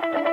thank 0.00 0.14
you 0.18 0.27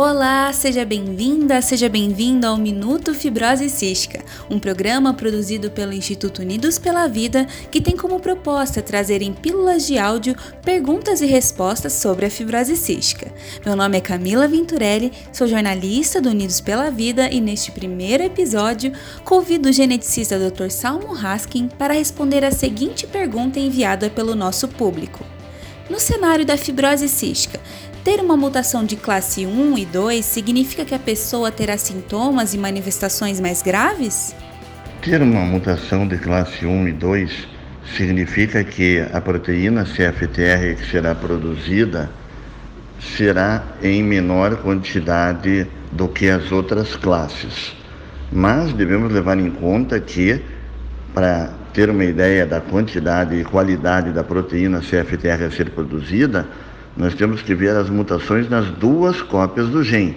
Olá, 0.00 0.52
seja 0.52 0.84
bem-vinda, 0.84 1.60
seja 1.60 1.88
bem-vindo 1.88 2.46
ao 2.46 2.56
Minuto 2.56 3.12
Fibrose 3.12 3.68
Cística, 3.68 4.24
um 4.48 4.56
programa 4.56 5.12
produzido 5.12 5.72
pelo 5.72 5.92
Instituto 5.92 6.40
Unidos 6.40 6.78
pela 6.78 7.08
Vida 7.08 7.48
que 7.68 7.80
tem 7.80 7.96
como 7.96 8.20
proposta 8.20 8.80
trazer 8.80 9.22
em 9.22 9.32
pílulas 9.32 9.88
de 9.88 9.98
áudio 9.98 10.36
perguntas 10.62 11.20
e 11.20 11.26
respostas 11.26 11.94
sobre 11.94 12.26
a 12.26 12.30
fibrose 12.30 12.76
cística. 12.76 13.32
Meu 13.66 13.74
nome 13.74 13.98
é 13.98 14.00
Camila 14.00 14.46
Venturelli, 14.46 15.12
sou 15.32 15.48
jornalista 15.48 16.20
do 16.20 16.28
Unidos 16.28 16.60
pela 16.60 16.92
Vida 16.92 17.28
e 17.28 17.40
neste 17.40 17.72
primeiro 17.72 18.22
episódio 18.22 18.92
convido 19.24 19.68
o 19.68 19.72
geneticista 19.72 20.38
Dr. 20.38 20.70
Salmo 20.70 21.12
Haskin 21.12 21.66
para 21.76 21.94
responder 21.94 22.44
a 22.44 22.52
seguinte 22.52 23.04
pergunta 23.04 23.58
enviada 23.58 24.08
pelo 24.08 24.36
nosso 24.36 24.68
público. 24.68 25.37
No 25.88 25.98
cenário 25.98 26.44
da 26.44 26.58
fibrose 26.58 27.08
cística, 27.08 27.58
ter 28.04 28.20
uma 28.20 28.36
mutação 28.36 28.84
de 28.84 28.94
classe 28.94 29.46
1 29.46 29.78
e 29.78 29.86
2 29.86 30.22
significa 30.22 30.84
que 30.84 30.94
a 30.94 30.98
pessoa 30.98 31.50
terá 31.50 31.78
sintomas 31.78 32.52
e 32.52 32.58
manifestações 32.58 33.40
mais 33.40 33.62
graves? 33.62 34.36
Ter 35.00 35.22
uma 35.22 35.40
mutação 35.46 36.06
de 36.06 36.18
classe 36.18 36.66
1 36.66 36.88
e 36.88 36.92
2 36.92 37.48
significa 37.96 38.62
que 38.62 39.02
a 39.12 39.20
proteína 39.20 39.84
CFTR 39.84 40.76
que 40.76 40.90
será 40.90 41.14
produzida 41.14 42.10
será 43.16 43.64
em 43.82 44.02
menor 44.02 44.56
quantidade 44.56 45.66
do 45.92 46.06
que 46.06 46.28
as 46.28 46.52
outras 46.52 46.96
classes. 46.96 47.74
Mas 48.30 48.74
devemos 48.74 49.10
levar 49.10 49.38
em 49.38 49.50
conta 49.50 49.98
que, 49.98 50.42
para 51.14 51.50
ter 51.78 51.90
uma 51.90 52.04
ideia 52.04 52.44
da 52.44 52.60
quantidade 52.60 53.36
e 53.36 53.44
qualidade 53.44 54.10
da 54.10 54.24
proteína 54.24 54.80
CFTR 54.80 55.44
a 55.46 55.50
ser 55.52 55.70
produzida, 55.70 56.44
nós 56.96 57.14
temos 57.14 57.40
que 57.40 57.54
ver 57.54 57.76
as 57.76 57.88
mutações 57.88 58.50
nas 58.50 58.66
duas 58.66 59.22
cópias 59.22 59.68
do 59.68 59.84
gene, 59.84 60.16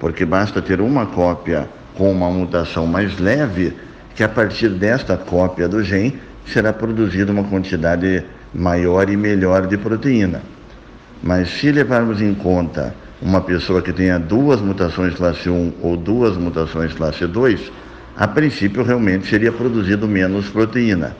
porque 0.00 0.24
basta 0.24 0.62
ter 0.62 0.80
uma 0.80 1.04
cópia 1.04 1.68
com 1.94 2.10
uma 2.10 2.30
mutação 2.30 2.86
mais 2.86 3.18
leve, 3.18 3.74
que 4.14 4.24
a 4.24 4.28
partir 4.28 4.70
desta 4.70 5.14
cópia 5.14 5.68
do 5.68 5.84
gene 5.84 6.18
será 6.46 6.72
produzida 6.72 7.30
uma 7.30 7.44
quantidade 7.44 8.24
maior 8.54 9.10
e 9.10 9.14
melhor 9.14 9.66
de 9.66 9.76
proteína. 9.76 10.40
Mas 11.22 11.50
se 11.50 11.70
levarmos 11.70 12.22
em 12.22 12.32
conta 12.32 12.94
uma 13.20 13.42
pessoa 13.42 13.82
que 13.82 13.92
tenha 13.92 14.18
duas 14.18 14.62
mutações 14.62 15.14
classe 15.14 15.50
1 15.50 15.74
ou 15.82 15.94
duas 15.94 16.38
mutações 16.38 16.94
classe 16.94 17.26
2, 17.26 17.70
a 18.16 18.28
princípio 18.28 18.82
realmente 18.82 19.26
seria 19.26 19.52
produzido 19.52 20.06
menos 20.06 20.48
proteína. 20.48 21.16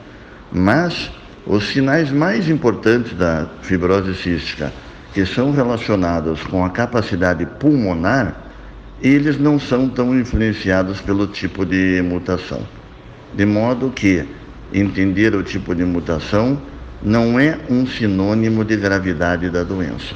Mas 0.51 1.11
os 1.45 1.67
sinais 1.69 2.11
mais 2.11 2.47
importantes 2.47 3.13
da 3.13 3.47
fibrose 3.61 4.13
cística 4.15 4.71
que 5.13 5.25
são 5.25 5.51
relacionados 5.51 6.41
com 6.43 6.65
a 6.65 6.69
capacidade 6.69 7.45
pulmonar, 7.59 8.35
eles 9.01 9.37
não 9.37 9.59
são 9.59 9.87
tão 9.87 10.17
influenciados 10.17 11.01
pelo 11.01 11.27
tipo 11.27 11.65
de 11.65 12.01
mutação. 12.01 12.61
De 13.33 13.45
modo 13.45 13.91
que 13.91 14.25
entender 14.73 15.35
o 15.35 15.43
tipo 15.43 15.75
de 15.75 15.83
mutação 15.83 16.59
não 17.01 17.39
é 17.39 17.59
um 17.69 17.85
sinônimo 17.85 18.63
de 18.63 18.77
gravidade 18.77 19.49
da 19.49 19.63
doença. 19.63 20.15